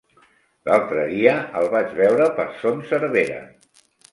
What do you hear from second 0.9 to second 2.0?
dia el vaig